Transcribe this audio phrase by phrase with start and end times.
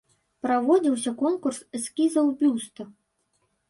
[0.47, 2.93] Праводзіўся конкурс эскізаў бюста.